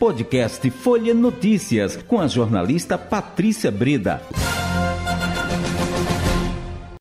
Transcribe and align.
Podcast 0.00 0.70
Folha 0.70 1.12
Notícias, 1.12 1.94
com 1.94 2.18
a 2.18 2.26
jornalista 2.26 2.96
Patrícia 2.96 3.70
Breda. 3.70 4.22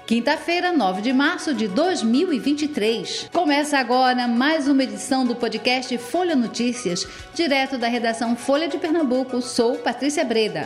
Quinta-feira, 0.05 0.73
9 0.73 1.01
de 1.01 1.13
março 1.13 1.53
de 1.53 1.69
2023. 1.69 3.29
Começa 3.31 3.79
agora 3.79 4.27
mais 4.27 4.67
uma 4.67 4.83
edição 4.83 5.25
do 5.25 5.33
podcast 5.33 5.97
Folha 5.97 6.35
Notícias, 6.35 7.07
direto 7.33 7.77
da 7.77 7.87
redação 7.87 8.35
Folha 8.35 8.67
de 8.67 8.77
Pernambuco. 8.77 9.41
Sou 9.41 9.77
Patrícia 9.77 10.25
Breda. 10.25 10.63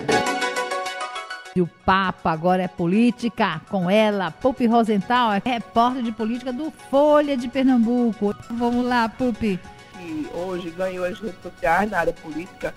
E 1.56 1.62
o 1.62 1.68
papo 1.86 2.30
agora 2.30 2.64
é 2.64 2.68
política, 2.68 3.62
com 3.70 3.88
ela, 3.88 4.32
Pupi 4.32 4.66
Rosenthal, 4.66 5.40
repórter 5.46 6.02
de 6.02 6.12
política 6.12 6.52
do 6.52 6.74
Folha 6.90 7.38
de 7.38 7.48
Pernambuco. 7.48 8.34
Vamos 8.50 8.84
lá, 8.84 9.08
Pupi. 9.08 9.60
Que 10.04 10.30
hoje 10.34 10.70
ganhou 10.72 11.06
as 11.06 11.18
redes 11.18 11.42
sociais 11.42 11.90
na 11.90 12.00
área 12.00 12.14
política 12.14 12.74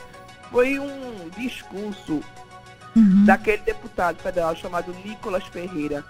foi 0.50 0.78
um 0.78 1.28
discurso 1.36 2.22
uhum. 2.94 3.24
daquele 3.24 3.62
deputado 3.62 4.22
federal 4.22 4.54
chamado 4.54 4.94
Nicolas 5.04 5.44
Ferreira, 5.44 6.04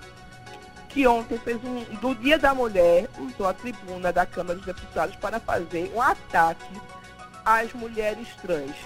que 0.90 1.06
ontem 1.06 1.38
fez 1.38 1.56
um, 1.64 1.82
do 2.00 2.14
Dia 2.16 2.38
da 2.38 2.54
Mulher, 2.54 3.08
usou 3.18 3.48
a 3.48 3.54
tribuna 3.54 4.12
da 4.12 4.26
Câmara 4.26 4.56
dos 4.56 4.66
Deputados 4.66 5.16
para 5.16 5.40
fazer 5.40 5.90
um 5.94 6.02
ataque 6.02 6.80
às 7.44 7.72
mulheres 7.72 8.28
trans. 8.42 8.76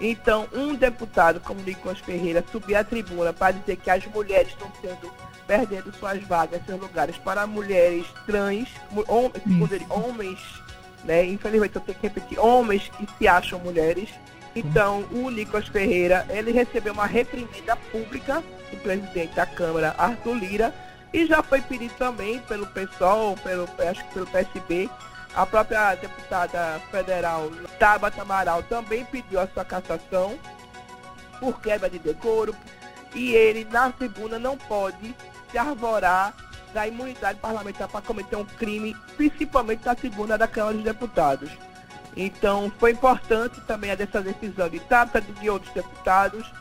Então, 0.00 0.48
um 0.54 0.74
deputado 0.74 1.38
como 1.40 1.60
Nicolas 1.60 2.00
Ferreira 2.00 2.42
subiu 2.50 2.78
à 2.78 2.82
tribuna 2.82 3.32
para 3.32 3.52
dizer 3.52 3.76
que 3.76 3.90
as 3.90 4.04
mulheres 4.06 4.48
estão 4.48 4.72
sendo 4.80 5.12
perdendo 5.46 5.94
suas 5.94 6.22
vagas, 6.24 6.64
seus 6.64 6.80
lugares 6.80 7.18
para 7.18 7.46
mulheres 7.46 8.06
trans, 8.24 8.68
homens, 9.06 9.86
homens, 9.90 10.63
né? 11.04 11.24
Infelizmente 11.26 11.76
eu 11.76 11.82
tenho 11.82 11.98
que 11.98 12.06
repetir, 12.06 12.38
homens 12.38 12.90
que 12.96 13.06
se 13.18 13.28
acham 13.28 13.58
mulheres. 13.58 14.08
Então, 14.56 15.04
o 15.10 15.30
Nicolas 15.30 15.66
Ferreira, 15.66 16.24
ele 16.30 16.52
recebeu 16.52 16.92
uma 16.92 17.06
reprimenda 17.06 17.76
pública 17.90 18.42
do 18.70 18.76
presidente 18.78 19.34
da 19.34 19.44
Câmara, 19.44 19.94
Arthur 19.98 20.34
Lira, 20.34 20.74
e 21.12 21.26
já 21.26 21.42
foi 21.42 21.60
pedido 21.60 21.94
também 21.94 22.38
pelo 22.40 22.66
PSOL, 22.68 23.36
pelo, 23.36 23.68
acho 23.88 24.04
que 24.04 24.14
pelo 24.14 24.26
PSB, 24.26 24.88
a 25.34 25.44
própria 25.44 25.94
deputada 25.96 26.80
federal 26.90 27.50
Tabata 27.78 28.22
Amaral 28.22 28.62
também 28.62 29.04
pediu 29.04 29.40
a 29.40 29.48
sua 29.48 29.64
cassação 29.64 30.38
por 31.40 31.60
quebra 31.60 31.90
de 31.90 31.98
decoro 31.98 32.54
e 33.14 33.34
ele 33.34 33.64
na 33.64 33.90
tribuna 33.90 34.38
não 34.38 34.56
pode 34.56 35.14
se 35.50 35.58
arvorar 35.58 36.34
da 36.74 36.86
imunidade 36.88 37.38
parlamentar 37.38 37.88
para 37.88 38.02
cometer 38.02 38.36
um 38.36 38.44
crime, 38.44 38.94
principalmente 39.16 39.86
na 39.86 39.94
tribuna 39.94 40.36
da 40.36 40.48
Câmara 40.48 40.74
dos 40.74 40.84
Deputados. 40.84 41.48
Então 42.16 42.70
foi 42.78 42.90
importante 42.90 43.60
também 43.62 43.92
a 43.92 43.94
dessa 43.94 44.20
decisão 44.20 44.68
de 44.68 44.80
Tabata 44.80 45.24
e 45.26 45.32
de 45.40 45.48
outros 45.48 45.72
deputados 45.72 46.52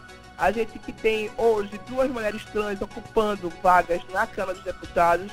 a 0.43 0.51
gente 0.51 0.77
que 0.77 0.91
tem 0.91 1.31
hoje 1.37 1.79
duas 1.87 2.11
mulheres 2.11 2.43
trans 2.45 2.81
ocupando 2.81 3.49
vagas 3.61 4.01
na 4.11 4.27
Câmara 4.27 4.53
dos 4.55 4.63
Deputados, 4.65 5.31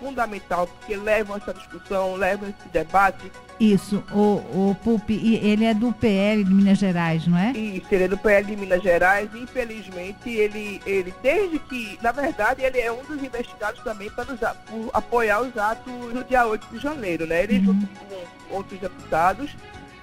fundamental, 0.00 0.66
porque 0.66 0.96
levam 0.96 1.36
essa 1.36 1.54
discussão, 1.54 2.16
levam 2.16 2.48
esse 2.48 2.68
debate. 2.72 3.30
Isso, 3.60 4.02
o, 4.12 4.70
o 4.70 4.76
Pupi, 4.82 5.36
ele 5.36 5.64
é 5.64 5.72
do 5.72 5.92
PL 5.92 6.42
de 6.42 6.52
Minas 6.52 6.78
Gerais, 6.78 7.24
não 7.28 7.38
é? 7.38 7.52
Isso, 7.52 7.86
ele 7.92 8.04
é 8.04 8.08
do 8.08 8.18
PL 8.18 8.46
de 8.46 8.56
Minas 8.56 8.82
Gerais 8.82 9.30
e 9.32 9.38
infelizmente 9.38 10.28
ele, 10.28 10.80
ele 10.84 11.14
desde 11.22 11.60
que, 11.60 11.96
na 12.02 12.10
verdade, 12.10 12.62
ele 12.62 12.80
é 12.80 12.90
um 12.90 13.04
dos 13.04 13.22
investigados 13.22 13.80
também 13.84 14.10
para 14.10 14.32
os, 14.32 14.40
por 14.40 14.90
apoiar 14.92 15.40
os 15.40 15.56
atos 15.56 15.92
no 16.12 16.24
dia 16.24 16.44
8 16.46 16.66
de 16.72 16.80
janeiro, 16.80 17.26
né? 17.26 17.44
Ele 17.44 17.58
uhum. 17.58 17.64
junto 17.64 17.86
com 17.86 18.56
outros 18.56 18.80
deputados 18.80 19.54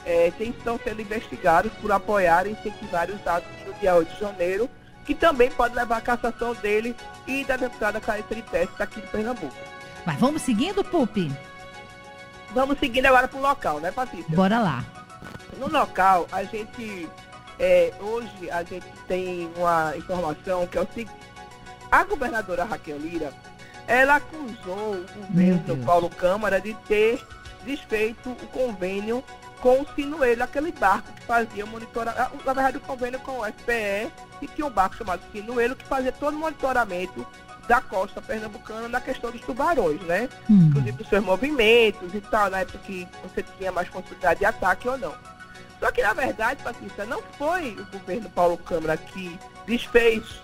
é, 0.05 0.31
estão 0.39 0.79
sendo 0.83 1.01
investigados 1.01 1.71
por 1.81 1.91
apoiar 1.91 2.45
e 2.45 2.51
incentivar 2.51 3.09
os 3.09 3.25
atos 3.25 3.49
no 3.65 3.73
dia 3.73 3.95
8 3.95 4.13
de 4.13 4.19
janeiro, 4.19 4.69
que 5.03 5.15
também 5.15 5.49
pode 5.51 5.75
levar 5.75 5.97
à 5.97 6.01
cassação 6.01 6.53
dele 6.55 6.95
e 7.27 7.43
da 7.43 7.57
deputada 7.57 7.99
Clarissa 7.99 8.35
de 8.35 8.41
Teste 8.43 8.81
aqui 8.81 9.01
de 9.01 9.07
Pernambuco. 9.07 9.55
Mas 10.05 10.19
vamos 10.19 10.43
seguindo, 10.43 10.83
Pupi? 10.83 11.31
Vamos 12.51 12.79
seguindo 12.79 13.07
agora 13.07 13.27
para 13.27 13.37
o 13.37 13.41
local, 13.41 13.79
né, 13.79 13.91
Patrícia? 13.91 14.35
Bora 14.35 14.59
lá. 14.59 14.85
No 15.57 15.67
local, 15.67 16.27
a 16.31 16.43
gente, 16.43 17.09
é, 17.59 17.93
hoje, 17.99 18.49
a 18.51 18.63
gente 18.63 18.85
tem 19.07 19.49
uma 19.57 19.95
informação 19.97 20.67
que 20.67 20.77
é 20.77 20.81
o 20.81 20.87
seguinte, 20.93 21.11
a 21.91 22.03
governadora 22.03 22.63
Raquel 22.63 22.97
Lira, 22.97 23.33
ela 23.87 24.15
acusou 24.15 24.95
o 24.95 25.05
governo 25.27 25.77
Paulo 25.85 26.09
Câmara 26.09 26.59
de 26.59 26.73
ter 26.87 27.21
desfeito 27.65 28.29
o 28.29 28.47
convênio 28.47 29.23
com 29.65 29.81
o 29.81 29.87
Sinuelo, 29.95 30.43
aquele 30.43 30.71
barco 30.71 31.11
que 31.11 31.23
fazia 31.23 31.65
monitoramento, 31.65 32.37
na 32.45 32.53
verdade 32.53 32.77
o 32.77 32.81
convênio 32.81 33.19
com 33.21 33.39
o 33.39 33.45
FPE, 33.45 34.11
e 34.39 34.47
tinha 34.47 34.67
um 34.67 34.69
barco 34.69 34.95
chamado 34.95 35.23
Sinuelo 35.31 35.75
que 35.75 35.85
fazia 35.85 36.11
todo 36.11 36.35
o 36.35 36.39
monitoramento 36.39 37.25
da 37.67 37.81
costa 37.81 38.21
pernambucana 38.21 38.87
na 38.87 39.01
questão 39.01 39.31
dos 39.31 39.41
tubarões, 39.41 39.99
né? 40.01 40.29
Hum. 40.47 40.67
Inclusive 40.67 40.91
dos 40.91 41.09
seus 41.09 41.23
movimentos 41.23 42.13
e 42.13 42.21
tal, 42.21 42.51
na 42.51 42.59
época 42.59 42.77
que 42.77 43.07
você 43.23 43.41
tinha 43.57 43.71
mais 43.71 43.89
possibilidade 43.89 44.41
de 44.41 44.45
ataque 44.45 44.87
ou 44.87 44.99
não. 44.99 45.15
Só 45.79 45.91
que, 45.91 46.03
na 46.03 46.13
verdade, 46.13 46.61
Patrícia, 46.61 47.05
não 47.07 47.23
foi 47.35 47.71
o 47.71 47.85
governo 47.97 48.29
Paulo 48.29 48.59
Câmara 48.59 48.95
que 48.95 49.35
desfez 49.65 50.43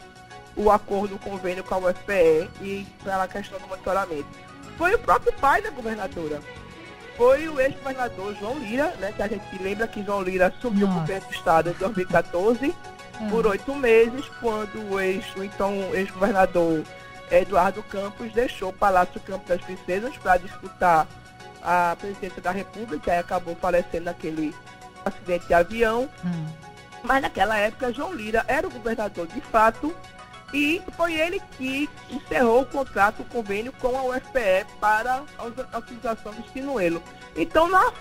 o 0.55 0.71
acordo, 0.71 1.13
o 1.13 1.19
convênio 1.19 1.63
com 1.63 1.75
a 1.75 1.91
UFPE 1.91 2.49
e 2.59 2.87
pela 3.03 3.27
questão 3.27 3.59
do 3.59 3.67
monitoramento. 3.67 4.25
Foi 4.79 4.95
o 4.95 4.99
próprio 4.99 5.31
pai 5.33 5.61
da 5.61 5.69
governadora, 5.69 6.41
foi 7.21 7.47
o 7.47 7.59
ex-governador 7.59 8.35
João 8.39 8.57
Lira, 8.57 8.95
né? 8.99 9.13
Que 9.15 9.21
a 9.21 9.27
gente 9.27 9.61
lembra 9.61 9.87
que 9.87 10.03
João 10.03 10.23
Lira 10.23 10.47
assumiu 10.47 10.87
o 10.87 10.91
governo 10.91 11.27
do 11.27 11.33
estado 11.35 11.69
em 11.69 11.73
2014 11.73 12.73
é. 12.73 13.29
por 13.29 13.45
oito 13.45 13.75
meses, 13.75 14.25
quando 14.39 14.91
o 14.91 14.99
ex, 14.99 15.23
então 15.37 15.71
ex-governador 15.93 16.81
Eduardo 17.29 17.83
Campos 17.83 18.33
deixou 18.33 18.69
o 18.69 18.73
Palácio 18.73 19.19
Campo 19.19 19.47
das 19.47 19.61
Princesas 19.61 20.17
para 20.17 20.37
disputar 20.37 21.07
a 21.61 21.95
presidência 21.99 22.41
da 22.41 22.49
República 22.49 23.13
e 23.13 23.19
acabou 23.19 23.55
falecendo 23.55 24.05
naquele 24.05 24.51
acidente 25.05 25.45
de 25.45 25.53
avião. 25.53 26.09
Hum. 26.25 26.47
Mas 27.03 27.21
naquela 27.21 27.55
época 27.55 27.93
João 27.93 28.15
Lira 28.15 28.43
era 28.47 28.67
o 28.67 28.71
governador 28.71 29.27
de 29.27 29.41
fato 29.41 29.95
e 30.53 30.81
foi 30.97 31.13
ele 31.13 31.41
que 31.57 31.89
encerrou 32.09 32.61
o 32.61 32.65
contrato, 32.65 33.21
o 33.21 33.25
convênio 33.25 33.71
com 33.73 33.97
a 33.97 34.03
UFPE 34.03 34.65
para 34.79 35.23
a 35.71 35.77
utilização 35.77 36.33
do 36.33 36.47
sinuelo. 36.49 37.01
Então, 37.35 37.69
na 37.69 37.91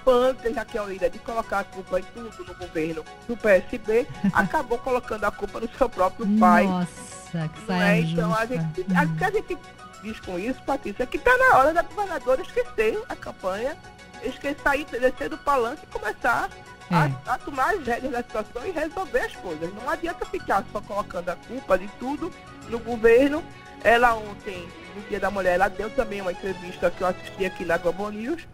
de 0.42 0.50
Raquel 0.50 0.88
Lira 0.88 1.08
de 1.08 1.18
colocar 1.20 1.60
a 1.60 1.64
culpa 1.64 2.00
em 2.00 2.02
tudo 2.02 2.44
no 2.44 2.54
governo 2.54 3.04
do 3.28 3.36
PSB, 3.36 4.06
acabou 4.32 4.78
colocando 4.78 5.24
a 5.24 5.30
culpa 5.30 5.60
no 5.60 5.68
seu 5.76 5.88
próprio 5.88 6.26
pai. 6.38 6.66
Nossa, 6.66 7.48
que 7.48 7.66
saia 7.66 7.96
é? 7.96 8.00
Então, 8.00 8.34
a 8.34 8.46
gente, 8.46 8.86
a, 8.94 9.00
a, 9.00 9.28
a 9.28 9.30
gente 9.30 9.58
diz 10.02 10.18
com 10.20 10.38
isso, 10.38 10.60
Patrícia, 10.62 11.06
que 11.06 11.16
está 11.16 11.36
na 11.36 11.58
hora 11.58 11.72
da 11.72 11.82
governadora 11.82 12.42
esquecer 12.42 13.00
a 13.08 13.14
campanha, 13.14 13.76
esquecer, 14.22 14.60
sair, 14.62 14.84
descer 14.84 15.28
do 15.28 15.38
palanque 15.38 15.84
e 15.84 15.98
começar 15.98 16.48
a, 16.90 17.34
a, 17.34 17.38
tomar 17.38 17.74
as 17.74 17.86
rédeas 17.86 18.12
da 18.12 18.22
situação 18.22 18.66
e 18.66 18.70
resolver 18.70 19.20
as 19.20 19.36
coisas. 19.36 19.74
Não 19.74 19.88
adianta 19.88 20.26
ficar 20.26 20.64
só 20.72 20.80
colocando 20.80 21.28
a 21.28 21.36
culpa 21.36 21.78
de 21.78 21.88
tudo 21.98 22.32
no 22.68 22.78
governo. 22.78 23.44
Ela 23.82 24.14
ontem, 24.14 24.68
no 24.94 25.02
Dia 25.02 25.20
da 25.20 25.30
Mulher, 25.30 25.54
ela 25.54 25.68
deu 25.68 25.88
também 25.90 26.20
uma 26.20 26.32
entrevista 26.32 26.90
que 26.90 27.00
eu 27.00 27.06
assisti 27.06 27.46
aqui 27.46 27.64
na 27.64 27.78
Globo 27.78 28.10
News, 28.10 28.46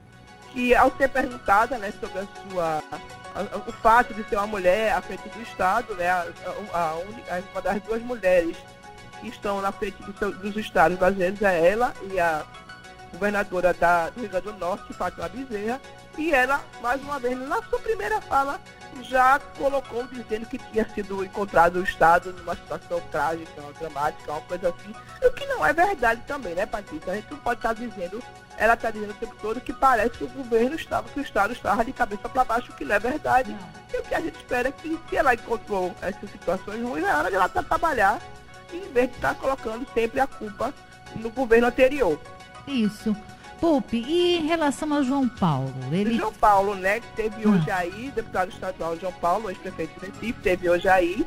que 0.52 0.74
ao 0.74 0.94
ser 0.96 1.08
perguntada 1.08 1.78
né, 1.78 1.92
sobre 1.98 2.20
a 2.20 2.26
sua, 2.50 2.82
a, 2.92 3.56
o 3.68 3.72
fato 3.72 4.14
de 4.14 4.22
ser 4.28 4.36
uma 4.36 4.46
mulher 4.46 4.92
à 4.92 5.00
frente 5.00 5.28
do 5.28 5.42
Estado, 5.42 5.94
né, 5.94 6.08
a, 6.08 6.26
a, 6.72 6.94
uma 7.52 7.62
das 7.62 7.82
duas 7.82 8.02
mulheres 8.02 8.56
que 9.20 9.28
estão 9.28 9.60
na 9.60 9.72
frente 9.72 10.00
do 10.02 10.16
seu, 10.16 10.30
dos 10.32 10.56
estados 10.56 10.98
brasileiros 10.98 11.40
é 11.42 11.70
ela 11.70 11.92
e 12.12 12.20
a 12.20 12.44
governadora 13.12 13.72
da, 13.72 14.10
do 14.10 14.20
Rio 14.20 14.28
Grande 14.28 14.46
do 14.46 14.58
Norte, 14.58 14.92
Fátima 14.92 15.28
Bezerra, 15.28 15.80
e 16.16 16.32
ela, 16.32 16.62
mais 16.82 17.00
uma 17.02 17.18
vez, 17.18 17.38
na 17.38 17.62
sua 17.62 17.78
primeira 17.78 18.20
fala, 18.20 18.60
já 19.02 19.38
colocou 19.58 20.04
dizendo 20.04 20.46
que 20.46 20.58
tinha 20.58 20.88
sido 20.90 21.24
encontrado 21.24 21.76
o 21.76 21.82
Estado 21.82 22.32
numa 22.32 22.54
situação 22.54 23.00
trágica, 23.10 23.62
dramática, 23.78 24.32
uma 24.32 24.40
coisa 24.42 24.70
assim. 24.70 24.94
O 25.22 25.30
que 25.32 25.46
não 25.46 25.64
é 25.64 25.72
verdade 25.72 26.22
também, 26.26 26.54
né, 26.54 26.64
Patrícia? 26.64 27.12
A 27.12 27.16
gente 27.16 27.30
não 27.30 27.38
pode 27.38 27.58
estar 27.58 27.74
dizendo, 27.74 28.22
ela 28.56 28.74
está 28.74 28.90
dizendo 28.90 29.10
o 29.10 29.14
tempo 29.14 29.36
todo 29.40 29.60
que 29.60 29.72
parece 29.72 30.10
que 30.10 30.24
o 30.24 30.28
governo 30.28 30.76
estava, 30.76 31.08
que 31.08 31.20
o 31.20 31.22
Estado 31.22 31.52
estava 31.52 31.84
de 31.84 31.92
cabeça 31.92 32.28
para 32.28 32.44
baixo, 32.44 32.72
o 32.72 32.74
que 32.74 32.84
não 32.84 32.94
é 32.94 32.98
verdade. 32.98 33.52
Não. 33.52 33.68
E 33.92 33.98
o 33.98 34.02
que 34.02 34.14
a 34.14 34.20
gente 34.20 34.36
espera 34.36 34.68
é 34.68 34.72
que, 34.72 34.98
se 35.08 35.16
ela 35.16 35.34
encontrou 35.34 35.94
essas 36.00 36.30
situações 36.30 36.82
ruins, 36.82 37.04
é 37.04 37.14
hora 37.14 37.28
de 37.28 37.36
ela 37.36 37.48
trabalhar, 37.48 38.20
em 38.72 38.80
vez 38.92 39.10
de 39.10 39.16
estar 39.16 39.34
colocando 39.34 39.86
sempre 39.92 40.20
a 40.20 40.26
culpa 40.26 40.72
no 41.16 41.30
governo 41.30 41.68
anterior. 41.68 42.18
Isso. 42.66 43.14
Pupi, 43.60 44.04
e 44.06 44.36
em 44.36 44.46
relação 44.46 44.92
ao 44.92 45.02
João 45.02 45.28
Paulo? 45.28 45.72
Ele... 45.90 46.16
João 46.16 46.32
Paulo, 46.32 46.74
né, 46.74 47.00
que 47.00 47.08
teve 47.16 47.44
ah. 47.44 47.48
hoje 47.48 47.70
aí, 47.70 48.12
deputado 48.14 48.50
estadual 48.50 48.98
João 48.98 49.12
Paulo, 49.14 49.50
ex-prefeito 49.50 49.98
de 49.98 50.06
Recife, 50.06 50.40
teve 50.40 50.68
hoje 50.68 50.88
aí 50.88 51.26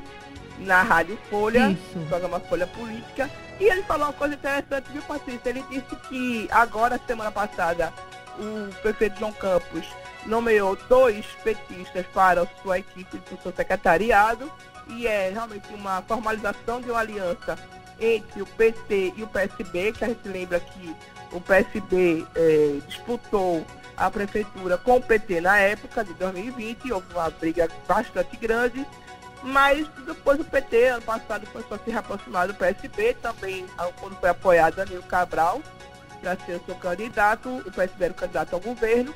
na 0.59 0.81
Rádio 0.81 1.17
Folha, 1.29 1.71
Isso. 1.71 1.99
programa 2.07 2.39
Folha 2.41 2.67
Política, 2.67 3.29
e 3.59 3.65
ele 3.65 3.83
falou 3.83 4.07
uma 4.07 4.13
coisa 4.13 4.35
interessante, 4.35 4.91
viu, 4.91 5.01
Patrícia? 5.01 5.49
Ele 5.49 5.63
disse 5.69 5.95
que 6.07 6.47
agora, 6.51 6.99
semana 7.05 7.31
passada, 7.31 7.93
o 8.37 8.73
prefeito 8.81 9.19
João 9.19 9.33
Campos 9.33 9.85
nomeou 10.25 10.77
dois 10.87 11.25
petistas 11.43 12.05
para 12.13 12.43
a 12.43 12.47
sua 12.61 12.79
equipe, 12.79 13.17
para 13.17 13.35
o 13.35 13.41
seu 13.41 13.53
secretariado, 13.53 14.51
e 14.87 15.07
é 15.07 15.29
realmente 15.29 15.71
uma 15.73 16.01
formalização 16.01 16.81
de 16.81 16.89
uma 16.89 16.99
aliança 16.99 17.57
entre 17.99 18.41
o 18.41 18.45
PT 18.45 19.13
e 19.17 19.23
o 19.23 19.27
PSB, 19.27 19.91
que 19.93 20.03
a 20.03 20.07
gente 20.07 20.27
lembra 20.27 20.59
que 20.59 20.95
o 21.31 21.41
PSB 21.41 22.25
eh, 22.35 22.79
disputou 22.87 23.65
a 23.95 24.09
prefeitura 24.09 24.77
com 24.77 24.95
o 24.95 25.01
PT 25.01 25.41
na 25.41 25.57
época 25.57 26.03
de 26.03 26.13
2020, 26.13 26.91
houve 26.91 27.13
uma 27.13 27.29
briga 27.29 27.67
bastante 27.87 28.37
grande, 28.37 28.85
mas 29.43 29.87
depois 30.05 30.39
o 30.39 30.45
PT, 30.45 30.85
ano 30.85 31.01
passado, 31.01 31.45
começou 31.47 31.75
a 31.75 31.79
se 31.79 31.91
reaproximar 31.91 32.47
do 32.47 32.53
PSB, 32.53 33.15
também 33.21 33.65
quando 33.99 34.17
foi 34.19 34.29
apoiado 34.29 34.75
Danilo 34.75 35.03
Cabral 35.03 35.61
para 36.21 36.37
ser 36.45 36.53
o 36.53 36.65
seu 36.65 36.75
candidato, 36.75 37.49
o 37.65 37.71
PSB 37.71 38.05
era 38.05 38.13
o 38.13 38.15
candidato 38.15 38.53
ao 38.53 38.59
governo, 38.59 39.13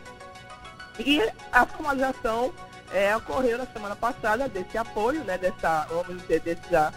e 1.00 1.22
a 1.52 1.66
formalização 1.66 2.54
é, 2.92 3.16
ocorreu 3.16 3.58
na 3.58 3.66
semana 3.66 3.96
passada 3.96 4.48
desse 4.48 4.78
apoio, 4.78 5.24
né, 5.24 5.38
dessa, 5.38 5.88
vamos 5.90 6.22
dizer, 6.22 6.42
dessa 6.42 6.94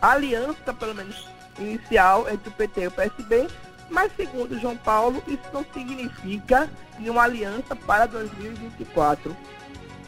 aliança, 0.00 0.72
pelo 0.72 0.94
menos 0.94 1.28
inicial, 1.58 2.28
entre 2.28 2.48
o 2.48 2.52
PT 2.52 2.82
e 2.82 2.86
o 2.86 2.90
PSB, 2.90 3.48
mas 3.90 4.12
segundo 4.16 4.58
João 4.58 4.76
Paulo, 4.76 5.22
isso 5.26 5.42
não 5.52 5.64
significa 5.72 6.68
nenhuma 6.98 7.22
aliança 7.22 7.74
para 7.74 8.06
2024. 8.06 9.36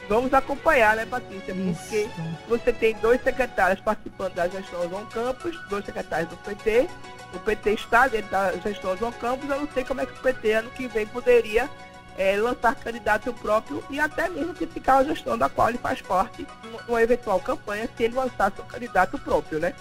Vamos 0.08 0.34
acompanhar, 0.34 0.96
né, 0.96 1.06
Patrícia? 1.06 1.54
Porque 1.54 1.96
isso. 1.98 2.10
você 2.48 2.72
tem 2.72 2.94
dois 2.96 3.22
secretários 3.22 3.80
participando 3.80 4.34
da 4.34 4.48
gestão 4.48 4.88
João 4.88 5.06
Campos, 5.06 5.56
dois 5.68 5.84
secretários 5.84 6.28
do 6.28 6.36
PT. 6.38 6.88
O 7.32 7.38
PT 7.38 7.74
está 7.74 8.08
dentro 8.08 8.28
da 8.28 8.52
gestão 8.56 8.96
João 8.96 9.12
Campos. 9.12 9.48
Eu 9.48 9.60
não 9.60 9.68
sei 9.72 9.84
como 9.84 10.00
é 10.00 10.06
que 10.06 10.12
o 10.12 10.22
PT 10.22 10.52
ano 10.52 10.70
que 10.70 10.88
vem 10.88 11.06
poderia 11.06 11.70
é, 12.16 12.36
lançar 12.36 12.74
candidato 12.74 13.32
próprio 13.32 13.82
e 13.90 13.98
até 13.98 14.28
mesmo 14.28 14.54
criticar 14.54 14.98
a 14.98 15.04
gestão 15.04 15.38
da 15.38 15.48
qual 15.48 15.68
ele 15.68 15.78
faz 15.78 16.02
parte 16.02 16.46
numa 16.86 17.02
eventual 17.02 17.40
campanha 17.40 17.88
se 17.96 18.04
ele 18.04 18.14
lançasse 18.14 18.60
um 18.60 18.64
candidato 18.64 19.18
próprio, 19.18 19.58
né? 19.58 19.74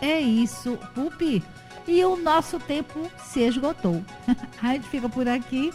É 0.00 0.18
isso, 0.18 0.78
Pupi. 0.94 1.42
E 1.86 2.04
o 2.04 2.16
nosso 2.16 2.58
tempo 2.58 3.10
se 3.24 3.40
esgotou. 3.40 4.02
a 4.62 4.68
gente 4.68 4.88
fica 4.88 5.08
por 5.08 5.28
aqui. 5.28 5.72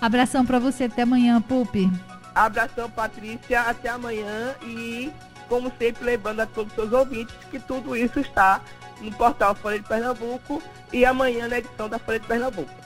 Abração 0.00 0.44
para 0.44 0.58
você 0.58 0.84
até 0.84 1.02
amanhã, 1.02 1.40
Pupi. 1.40 1.90
Abração, 2.34 2.90
Patrícia, 2.90 3.62
até 3.62 3.88
amanhã 3.88 4.54
e, 4.62 5.10
como 5.48 5.72
sempre, 5.78 6.04
lembrando 6.04 6.40
a 6.40 6.46
todos 6.46 6.70
os 6.70 6.74
seus 6.74 6.92
ouvintes 6.92 7.34
que 7.50 7.58
tudo 7.58 7.96
isso 7.96 8.20
está 8.20 8.60
no 9.00 9.10
portal 9.12 9.54
Folha 9.54 9.78
de 9.78 9.88
Pernambuco 9.88 10.62
e 10.92 11.04
amanhã 11.04 11.48
na 11.48 11.58
edição 11.58 11.88
da 11.88 11.98
Folha 11.98 12.20
de 12.20 12.26
Pernambuco. 12.26 12.85